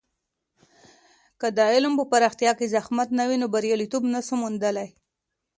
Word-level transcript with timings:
که 1.39 1.47
د 1.57 1.59
علم 1.71 1.93
په 1.99 2.05
پراختیا 2.11 2.51
کې 2.59 2.71
زحمت 2.75 3.09
نه 3.19 3.23
وي، 3.29 3.37
نو 3.41 3.47
بریالیتوب 3.53 4.03
نسو 4.13 4.33
موندلی. 4.41 4.87